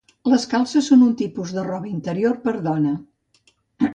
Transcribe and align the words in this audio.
Les 0.31 0.45
calces 0.53 0.87
són 0.91 1.03
un 1.07 1.11
tipus 1.19 1.51
de 1.57 1.65
roba 1.67 1.91
interior 1.91 2.35
per 2.47 2.53
a 2.61 2.65
dona. 2.69 2.97